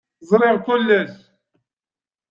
[0.29, 1.13] Ẓṛiɣ kullec.